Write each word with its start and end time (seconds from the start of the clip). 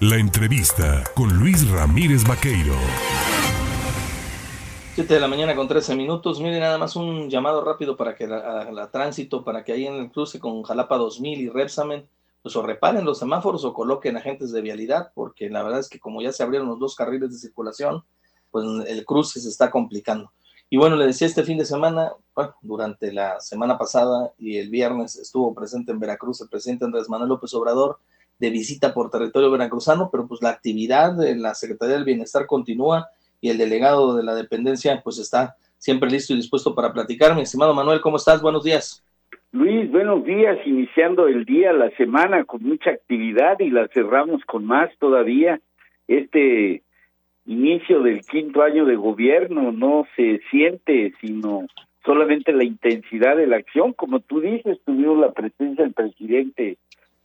La 0.00 0.16
entrevista 0.16 1.02
con 1.16 1.36
Luis 1.40 1.68
Ramírez 1.68 2.22
Vaqueiro. 2.22 2.76
7 4.94 5.12
de 5.12 5.18
la 5.18 5.26
mañana 5.26 5.56
con 5.56 5.66
13 5.66 5.96
minutos. 5.96 6.40
Mire, 6.40 6.60
nada 6.60 6.78
más 6.78 6.94
un 6.94 7.28
llamado 7.28 7.64
rápido 7.64 7.96
para 7.96 8.14
que 8.14 8.28
la, 8.28 8.70
la 8.70 8.92
tránsito, 8.92 9.42
para 9.42 9.64
que 9.64 9.72
ahí 9.72 9.88
en 9.88 9.94
el 9.94 10.12
cruce 10.12 10.38
con 10.38 10.62
Jalapa 10.62 10.98
2000 10.98 11.40
y 11.40 11.48
Repsamen, 11.48 12.08
pues 12.42 12.54
o 12.54 12.62
reparen 12.62 13.04
los 13.04 13.18
semáforos 13.18 13.64
o 13.64 13.74
coloquen 13.74 14.16
agentes 14.16 14.52
de 14.52 14.60
vialidad, 14.60 15.10
porque 15.16 15.50
la 15.50 15.64
verdad 15.64 15.80
es 15.80 15.88
que 15.88 15.98
como 15.98 16.22
ya 16.22 16.30
se 16.30 16.44
abrieron 16.44 16.68
los 16.68 16.78
dos 16.78 16.94
carriles 16.94 17.32
de 17.32 17.38
circulación, 17.38 18.04
pues 18.52 18.64
el 18.86 19.04
cruce 19.04 19.40
se 19.40 19.48
está 19.48 19.68
complicando. 19.68 20.30
Y 20.70 20.76
bueno, 20.76 20.94
le 20.94 21.06
decía 21.06 21.26
este 21.26 21.42
fin 21.42 21.58
de 21.58 21.64
semana, 21.64 22.12
bueno, 22.36 22.54
durante 22.62 23.12
la 23.12 23.40
semana 23.40 23.76
pasada 23.76 24.32
y 24.38 24.58
el 24.58 24.70
viernes 24.70 25.16
estuvo 25.16 25.52
presente 25.56 25.90
en 25.90 25.98
Veracruz 25.98 26.40
el 26.40 26.48
presidente 26.48 26.84
Andrés 26.84 27.08
Manuel 27.08 27.30
López 27.30 27.52
Obrador, 27.54 27.98
de 28.38 28.50
visita 28.50 28.94
por 28.94 29.10
territorio 29.10 29.50
veracruzano, 29.50 30.10
pero 30.10 30.26
pues 30.26 30.42
la 30.42 30.50
actividad 30.50 31.16
de 31.16 31.36
la 31.36 31.54
Secretaría 31.54 31.96
del 31.96 32.04
Bienestar 32.04 32.46
continúa 32.46 33.08
y 33.40 33.50
el 33.50 33.58
delegado 33.58 34.16
de 34.16 34.22
la 34.22 34.34
dependencia 34.34 35.00
pues 35.02 35.18
está 35.18 35.56
siempre 35.76 36.10
listo 36.10 36.32
y 36.32 36.36
dispuesto 36.36 36.74
para 36.74 36.92
platicar. 36.92 37.34
Mi 37.34 37.42
estimado 37.42 37.74
Manuel, 37.74 38.00
¿cómo 38.00 38.16
estás? 38.16 38.42
Buenos 38.42 38.64
días. 38.64 39.04
Luis, 39.52 39.90
buenos 39.90 40.24
días, 40.24 40.58
iniciando 40.66 41.26
el 41.26 41.44
día, 41.44 41.72
la 41.72 41.90
semana 41.96 42.44
con 42.44 42.62
mucha 42.62 42.90
actividad 42.90 43.58
y 43.60 43.70
la 43.70 43.88
cerramos 43.88 44.44
con 44.44 44.64
más 44.66 44.90
todavía. 44.98 45.60
Este 46.06 46.82
inicio 47.46 48.02
del 48.02 48.20
quinto 48.20 48.62
año 48.62 48.84
de 48.84 48.96
gobierno 48.96 49.72
no 49.72 50.06
se 50.16 50.40
siente, 50.50 51.14
sino 51.20 51.66
solamente 52.04 52.52
la 52.52 52.64
intensidad 52.64 53.36
de 53.36 53.46
la 53.46 53.56
acción. 53.56 53.94
Como 53.94 54.20
tú 54.20 54.40
dices, 54.40 54.78
tuvimos 54.84 55.18
la 55.18 55.32
presencia 55.32 55.84
del 55.84 55.94
presidente 55.94 56.76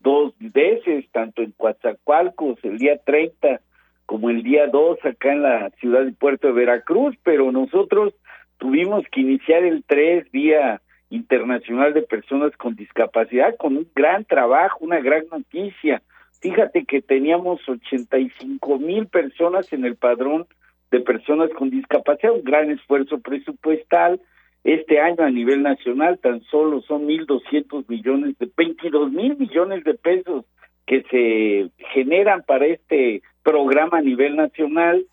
dos 0.03 0.33
veces, 0.39 1.05
tanto 1.11 1.41
en 1.41 1.51
Coatzacoalcos 1.51 2.59
el 2.63 2.77
día 2.77 2.97
30 3.03 3.61
como 4.05 4.29
el 4.29 4.43
día 4.43 4.67
2 4.67 4.99
acá 5.05 5.31
en 5.31 5.41
la 5.41 5.69
ciudad 5.79 6.05
y 6.05 6.11
puerto 6.11 6.47
de 6.47 6.53
Veracruz, 6.53 7.15
pero 7.23 7.51
nosotros 7.51 8.13
tuvimos 8.57 9.05
que 9.11 9.21
iniciar 9.21 9.63
el 9.63 9.83
3 9.87 10.31
Día 10.31 10.81
Internacional 11.09 11.93
de 11.93 12.01
Personas 12.01 12.55
con 12.57 12.75
Discapacidad 12.75 13.55
con 13.57 13.77
un 13.77 13.87
gran 13.95 14.25
trabajo, 14.25 14.79
una 14.81 14.99
gran 14.99 15.23
noticia. 15.31 16.01
Fíjate 16.41 16.83
que 16.85 17.01
teníamos 17.01 17.61
85 17.67 18.79
mil 18.79 19.07
personas 19.07 19.71
en 19.71 19.85
el 19.85 19.95
padrón 19.95 20.45
de 20.91 20.99
personas 20.99 21.49
con 21.57 21.69
discapacidad, 21.69 22.33
un 22.33 22.43
gran 22.43 22.69
esfuerzo 22.69 23.19
presupuestal, 23.19 24.19
este 24.63 24.99
año 24.99 25.23
a 25.23 25.29
nivel 25.29 25.61
nacional 25.61 26.19
tan 26.19 26.41
solo 26.43 26.81
son 26.81 27.07
1.200 27.07 27.85
millones 27.87 28.37
de, 28.39 28.49
22 28.55 29.11
mil 29.11 29.37
millones 29.37 29.83
de 29.83 29.93
pesos 29.95 30.45
que 30.85 31.03
se 31.03 31.85
generan 31.93 32.43
para 32.43 32.65
este 32.67 33.21
programa 33.43 33.97
a 33.97 34.01
nivel 34.01 34.35
nacional 34.35 35.05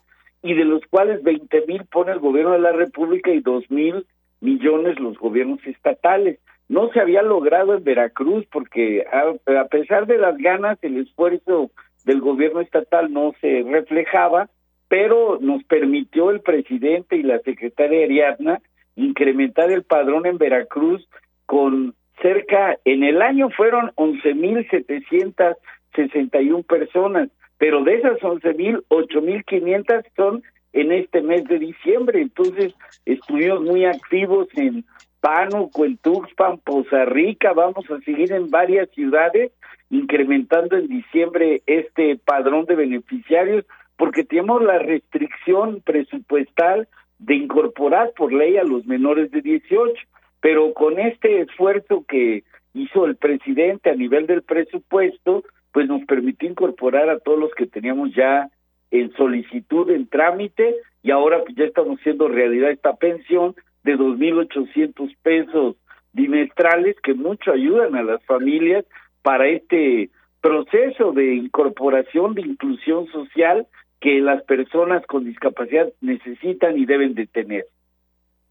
y 0.43 0.55
de 0.55 0.65
los 0.65 0.83
cuales 0.87 1.23
20 1.23 1.67
mil 1.67 1.85
pone 1.87 2.13
el 2.13 2.21
gobierno 2.21 2.53
de 2.53 2.61
la 2.61 2.73
República 2.73 3.31
y 3.33 3.41
2 3.41 3.71
mil 3.71 4.07
millones 4.41 4.99
los 5.01 5.19
gobiernos 5.19 5.65
estatales. 5.67 6.39
No 6.69 6.89
se 6.93 7.01
había 7.01 7.23
logrado 7.23 7.75
en 7.75 7.83
Veracruz 7.83 8.47
porque 8.53 9.05
a, 9.13 9.61
a 9.61 9.65
pesar 9.67 10.07
de 10.07 10.19
las 10.19 10.39
ganas, 10.39 10.79
el 10.83 10.99
esfuerzo 10.99 11.71
del 12.05 12.21
gobierno 12.21 12.61
estatal 12.61 13.13
no 13.13 13.35
se 13.41 13.65
reflejaba, 13.69 14.49
pero 14.89 15.39
nos 15.41 15.63
permitió 15.65 16.31
el 16.31 16.41
presidente 16.41 17.17
y 17.17 17.23
la 17.23 17.41
secretaria 17.41 18.05
Ariadna 18.05 18.61
incrementar 18.97 19.71
el 19.71 19.85
padrón 19.85 20.27
en 20.27 20.39
Veracruz 20.39 21.09
con 21.47 21.95
cerca, 22.23 22.77
en 22.85 23.03
el 23.03 23.23
año 23.23 23.49
fueron 23.51 23.91
11.761 23.97 26.65
personas, 26.67 27.31
pero 27.59 27.83
de 27.85 27.97
esas 27.97 28.19
11.000, 28.21 28.85
8.500 28.89 30.05
son 30.17 30.43
en 30.73 30.93
este 30.93 31.21
mes 31.23 31.45
de 31.45 31.59
diciembre. 31.59 32.21
Entonces, 32.21 32.75
estuvimos 33.05 33.63
muy 33.63 33.85
activos 33.85 34.47
en 34.57 34.85
Pánuco, 35.21 35.85
en 35.85 35.97
Tuxpan, 35.99 36.59
Poza 36.59 37.05
Rica, 37.05 37.53
vamos 37.53 37.89
a 37.91 38.01
seguir 38.01 38.33
en 38.33 38.51
varias 38.51 38.89
ciudades 38.91 39.53
incrementando 39.91 40.77
en 40.77 40.87
diciembre 40.87 41.63
este 41.67 42.17
padrón 42.17 42.65
de 42.65 42.77
beneficiarios 42.77 43.67
porque 43.97 44.25
tenemos 44.25 44.63
la 44.63 44.79
restricción 44.79 45.83
presupuestal 45.83 46.89
de 47.21 47.35
incorporar 47.35 48.13
por 48.17 48.33
ley 48.33 48.57
a 48.57 48.65
los 48.65 48.87
menores 48.87 49.31
de 49.31 49.43
18, 49.43 49.93
pero 50.41 50.73
con 50.73 50.99
este 50.99 51.43
esfuerzo 51.43 52.05
que 52.09 52.45
hizo 52.75 53.05
el 53.05 53.17
presidente 53.17 53.91
a 53.91 53.95
nivel 53.95 54.27
del 54.27 54.43
presupuesto, 54.43 55.45
pues 55.73 55.87
nos 55.87 56.05
permitió 56.07 56.49
incorporar 56.49 57.11
a 57.11 57.19
todos 57.19 57.39
los 57.39 57.55
que 57.55 57.67
teníamos 57.67 58.15
ya 58.15 58.49
en 58.91 59.13
solicitud, 59.13 59.91
en 59.91 60.09
trámite, 60.09 60.75
y 61.03 61.11
ahora 61.11 61.43
pues 61.45 61.55
ya 61.57 61.65
estamos 61.65 62.01
haciendo 62.01 62.29
realidad 62.29 62.71
esta 62.71 62.97
pensión 62.97 63.55
de 63.85 63.97
2.800 63.97 65.17
pesos 65.23 65.77
bimestrales 66.13 66.97
que 67.03 67.15
mucho 67.15 67.53
ayudan 67.53 67.95
a 67.95 68.03
las 68.03 68.25
familias 68.25 68.85
para 69.23 69.47
este 69.47 70.11
proceso 70.41 71.13
de 71.13 71.35
incorporación, 71.35 72.35
de 72.35 72.43
inclusión 72.43 73.07
social 73.09 73.67
que 74.01 74.21
las 74.21 74.43
personas 74.45 75.05
con 75.07 75.25
discapacidad 75.25 75.89
necesitan 76.01 76.79
y 76.79 76.87
deben 76.87 77.15
de 77.15 77.27
tener. 77.27 77.67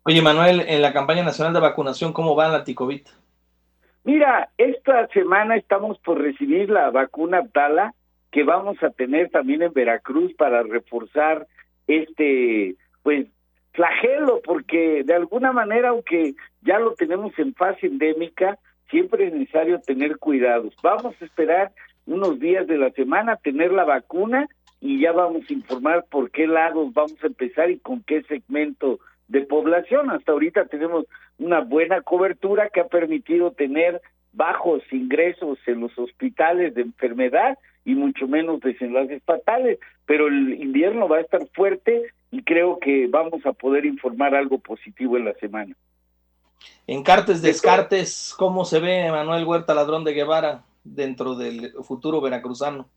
Oye, 0.04 0.22
Manuel, 0.22 0.62
en 0.68 0.82
la 0.82 0.94
campaña 0.94 1.24
nacional 1.24 1.54
de 1.54 1.60
vacunación, 1.60 2.14
¿cómo 2.14 2.36
va 2.36 2.48
la 2.48 2.64
Ticovit? 2.64 3.08
Mira, 4.04 4.50
esta 4.58 5.08
semana 5.08 5.56
estamos 5.56 6.00
por 6.00 6.22
recibir 6.22 6.70
la 6.70 6.90
vacuna 6.90 7.40
Abdala 7.40 7.94
que 8.32 8.44
vamos 8.44 8.82
a 8.84 8.92
tener 8.92 9.30
también 9.30 9.62
en 9.62 9.74
Veracruz 9.74 10.34
para 10.36 10.64
reforzar 10.64 11.48
este, 11.88 12.76
pues, 13.02 13.28
flagelo, 13.74 14.42
porque 14.44 15.04
de 15.04 15.16
alguna 15.16 15.52
manera, 15.52 15.90
aunque 15.90 16.36
ya 16.62 16.80
lo 16.80 16.94
tenemos 16.94 17.38
en 17.40 17.54
fase 17.56 17.88
endémica, 17.88 18.58
siempre 18.90 19.28
es 19.28 19.34
necesario 19.34 19.80
tener 19.82 20.18
cuidados. 20.18 20.76
Vamos 20.84 21.16
a 21.20 21.26
esperar 21.26 21.72
unos 22.06 22.40
días 22.40 22.68
de 22.68 22.78
la 22.78 22.92
semana, 22.92 23.38
tener 23.38 23.72
la 23.72 23.84
vacuna 23.84 24.48
y 24.82 25.02
ya 25.02 25.12
vamos 25.12 25.44
a 25.50 25.54
informar 25.54 26.06
por 26.10 26.32
qué 26.32 26.48
lados 26.48 26.94
vamos 26.94 27.18
a 27.24 27.28
empezar 27.28 27.70
y 27.70 27.80
con 27.80 28.02
qué 28.04 28.24
segmento 28.24 29.00
de 29.28 29.42
población. 29.42 30.10
Hasta 30.10 30.32
ahorita 30.32 30.66
tenemos 30.66 31.06
una 31.38 31.62
buena 31.62 32.02
cobertura 32.02 32.70
que 32.70 32.82
ha 32.82 32.88
permitido 32.88 33.52
tener 33.52 34.02
bajos 34.32 34.82
ingresos 34.92 35.58
en 35.66 35.82
los 35.82 35.98
hospitales 35.98 36.74
de 36.76 36.82
enfermedad 36.82 37.58
y 37.86 37.96
mucho 37.96 38.28
menos 38.28 38.60
desenlaces 38.62 39.24
fatales, 39.24 39.80
pero 40.06 40.28
el 40.28 40.62
invierno 40.62 41.08
va 41.08 41.18
a 41.18 41.22
estar 41.22 41.46
fuerte 41.54 42.04
y 42.32 42.44
creo 42.44 42.80
que 42.80 43.08
vamos 43.08 43.46
a 43.46 43.54
poder 43.54 43.86
informar 43.86 44.36
algo 44.36 44.60
positivo 44.60 45.18
en 45.18 45.26
la 45.26 45.34
semana. 45.36 45.76
En 46.88 47.04
Cartes 47.04 47.42
Descartes, 47.42 48.36
¿cómo 48.38 48.66
se 48.66 48.80
ve 48.80 49.10
Manuel 49.12 49.46
Huerta 49.46 49.74
Ladrón 49.74 50.04
de 50.04 50.14
Guevara 50.14 50.64
dentro 50.84 51.36
del 51.36 51.72
futuro 51.84 52.22
veracruzano? 52.22 52.88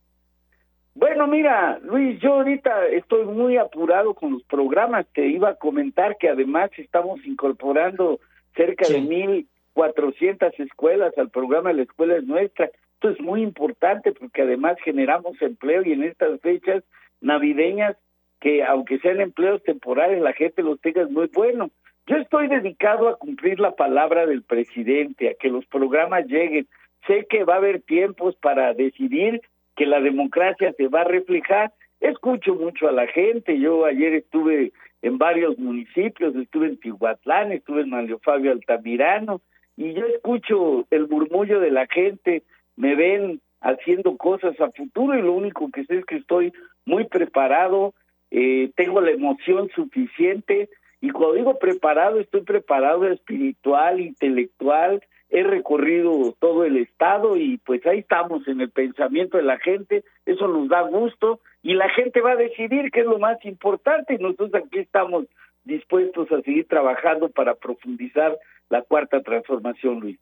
Bueno, 0.95 1.25
mira, 1.25 1.79
Luis, 1.79 2.19
yo 2.19 2.35
ahorita 2.35 2.87
estoy 2.87 3.25
muy 3.25 3.57
apurado 3.57 4.13
con 4.13 4.33
los 4.33 4.43
programas. 4.43 5.07
Te 5.13 5.27
iba 5.27 5.49
a 5.49 5.55
comentar 5.55 6.17
que 6.17 6.29
además 6.29 6.69
estamos 6.77 7.25
incorporando 7.25 8.19
cerca 8.55 8.87
de 8.87 9.01
mil 9.01 9.47
cuatrocientas 9.73 10.53
escuelas 10.59 11.17
al 11.17 11.31
programa 11.31 11.73
La 11.73 11.81
Escuela 11.81 12.15
es 12.15 12.25
Nuestra. 12.25 12.69
Esto 12.93 13.09
es 13.09 13.19
muy 13.19 13.41
importante 13.41 14.11
porque 14.11 14.43
además 14.43 14.77
generamos 14.83 15.41
empleo 15.41 15.81
y 15.83 15.93
en 15.93 16.03
estas 16.03 16.39
fechas 16.41 16.83
navideñas, 17.21 17.97
que 18.39 18.63
aunque 18.63 18.99
sean 18.99 19.19
empleos 19.19 19.63
temporales, 19.63 20.21
la 20.21 20.33
gente 20.33 20.61
los 20.61 20.79
tenga 20.79 21.01
es 21.01 21.09
muy 21.09 21.27
bueno. 21.33 21.71
Yo 22.05 22.17
estoy 22.17 22.47
dedicado 22.49 23.09
a 23.09 23.17
cumplir 23.17 23.59
la 23.59 23.71
palabra 23.71 24.27
del 24.27 24.43
presidente, 24.43 25.29
a 25.29 25.33
que 25.33 25.49
los 25.49 25.65
programas 25.65 26.27
lleguen. 26.27 26.67
Sé 27.07 27.25
que 27.27 27.45
va 27.45 27.55
a 27.55 27.57
haber 27.57 27.81
tiempos 27.81 28.35
para 28.35 28.73
decidir 28.73 29.41
que 29.75 29.85
la 29.85 29.99
democracia 29.99 30.73
se 30.77 30.87
va 30.87 31.01
a 31.01 31.05
reflejar. 31.05 31.73
Escucho 31.99 32.55
mucho 32.55 32.87
a 32.87 32.91
la 32.91 33.07
gente, 33.07 33.59
yo 33.59 33.85
ayer 33.85 34.13
estuve 34.13 34.73
en 35.01 35.17
varios 35.17 35.57
municipios, 35.57 36.35
estuve 36.35 36.67
en 36.67 36.79
Tihuatlán, 36.79 37.51
estuve 37.51 37.81
en 37.81 37.89
Mario 37.89 38.19
Fabio 38.23 38.51
Altamirano, 38.51 39.41
y 39.75 39.93
yo 39.93 40.05
escucho 40.05 40.85
el 40.91 41.07
murmullo 41.07 41.59
de 41.59 41.71
la 41.71 41.87
gente, 41.87 42.43
me 42.75 42.95
ven 42.95 43.41
haciendo 43.61 44.17
cosas 44.17 44.59
a 44.59 44.71
futuro 44.71 45.17
y 45.17 45.21
lo 45.21 45.33
único 45.33 45.69
que 45.71 45.85
sé 45.85 45.97
es 45.99 46.05
que 46.05 46.17
estoy 46.17 46.53
muy 46.85 47.05
preparado, 47.05 47.93
eh, 48.31 48.71
tengo 48.75 49.01
la 49.01 49.11
emoción 49.11 49.69
suficiente 49.73 50.69
y 51.01 51.09
cuando 51.09 51.35
digo 51.35 51.59
preparado, 51.59 52.19
estoy 52.19 52.41
preparado 52.41 53.07
espiritual, 53.07 53.99
intelectual, 53.99 55.03
he 55.33 55.41
recorrido 55.41 56.35
todo 56.39 56.63
el 56.63 56.77
estado 56.77 57.35
y 57.37 57.57
pues 57.57 57.83
ahí 57.87 57.99
estamos 57.99 58.47
en 58.47 58.61
el 58.61 58.69
pensamiento 58.69 59.37
de 59.37 59.43
la 59.43 59.57
gente, 59.57 60.03
eso 60.27 60.47
nos 60.47 60.69
da 60.69 60.81
gusto 60.83 61.39
y 61.63 61.73
la 61.73 61.89
gente 61.89 62.21
va 62.21 62.33
a 62.33 62.35
decidir 62.35 62.91
qué 62.91 62.99
es 62.99 63.07
lo 63.07 63.17
más 63.17 63.43
importante 63.43 64.13
y 64.13 64.19
nosotros 64.19 64.53
aquí 64.53 64.77
estamos 64.77 65.25
dispuestos 65.63 66.31
a 66.31 66.39
seguir 66.41 66.67
trabajando 66.67 67.29
para 67.29 67.55
profundizar 67.55 68.37
la 68.69 68.83
cuarta 68.83 69.23
transformación, 69.23 70.01
Luis. 70.01 70.19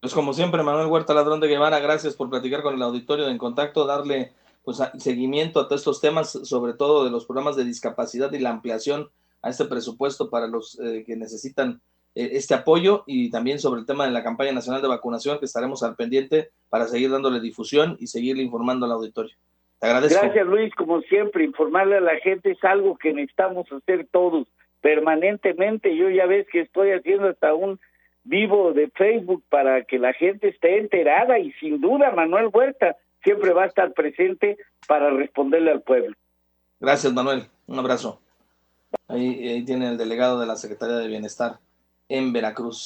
Pues 0.00 0.14
como 0.14 0.32
siempre, 0.32 0.62
Manuel 0.62 0.86
Huerta 0.86 1.12
Ladrón 1.12 1.40
de 1.40 1.48
Guevara, 1.48 1.78
gracias 1.78 2.16
por 2.16 2.30
platicar 2.30 2.62
con 2.62 2.74
el 2.74 2.80
auditorio 2.82 3.26
de 3.26 3.32
En 3.32 3.38
Contacto, 3.38 3.84
darle 3.84 4.32
pues 4.64 4.78
seguimiento 4.96 5.60
a 5.60 5.68
todos 5.68 5.82
estos 5.82 6.00
temas, 6.00 6.30
sobre 6.30 6.72
todo 6.72 7.04
de 7.04 7.10
los 7.10 7.26
programas 7.26 7.56
de 7.56 7.66
discapacidad 7.66 8.32
y 8.32 8.38
la 8.38 8.50
ampliación 8.50 9.10
a 9.42 9.50
este 9.50 9.66
presupuesto 9.66 10.30
para 10.30 10.46
los 10.46 10.80
eh, 10.80 11.04
que 11.06 11.16
necesitan 11.16 11.82
este 12.18 12.54
apoyo 12.54 13.04
y 13.06 13.30
también 13.30 13.60
sobre 13.60 13.80
el 13.80 13.86
tema 13.86 14.04
de 14.04 14.10
la 14.10 14.24
campaña 14.24 14.52
nacional 14.52 14.82
de 14.82 14.88
vacunación 14.88 15.38
que 15.38 15.44
estaremos 15.44 15.84
al 15.84 15.94
pendiente 15.94 16.50
para 16.68 16.86
seguir 16.86 17.10
dándole 17.10 17.40
difusión 17.40 17.96
y 18.00 18.08
seguirle 18.08 18.42
informando 18.42 18.86
al 18.86 18.92
auditorio. 18.92 19.36
Te 19.78 19.86
agradezco. 19.86 20.20
Gracias 20.20 20.46
Luis, 20.46 20.74
como 20.74 21.00
siempre, 21.02 21.44
informarle 21.44 21.98
a 21.98 22.00
la 22.00 22.16
gente 22.16 22.50
es 22.50 22.64
algo 22.64 22.96
que 22.98 23.12
necesitamos 23.12 23.70
hacer 23.70 24.08
todos 24.10 24.48
permanentemente. 24.80 25.96
Yo 25.96 26.10
ya 26.10 26.26
ves 26.26 26.46
que 26.50 26.62
estoy 26.62 26.90
haciendo 26.90 27.28
hasta 27.28 27.54
un 27.54 27.78
vivo 28.24 28.72
de 28.72 28.88
Facebook 28.88 29.44
para 29.48 29.84
que 29.84 30.00
la 30.00 30.12
gente 30.12 30.48
esté 30.48 30.78
enterada 30.78 31.38
y 31.38 31.52
sin 31.52 31.80
duda 31.80 32.10
Manuel 32.10 32.50
Huerta 32.52 32.96
siempre 33.22 33.52
va 33.52 33.62
a 33.62 33.66
estar 33.66 33.92
presente 33.92 34.58
para 34.88 35.10
responderle 35.10 35.70
al 35.70 35.82
pueblo. 35.82 36.16
Gracias, 36.80 37.12
Manuel. 37.12 37.44
Un 37.68 37.78
abrazo. 37.78 38.20
Ahí, 39.06 39.48
ahí 39.48 39.64
tiene 39.64 39.88
el 39.88 39.98
delegado 39.98 40.40
de 40.40 40.46
la 40.46 40.56
Secretaría 40.56 40.96
de 40.96 41.06
Bienestar 41.06 41.58
en 42.08 42.32
Veracruz. 42.32 42.78